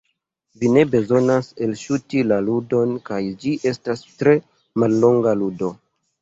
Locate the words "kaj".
3.11-3.19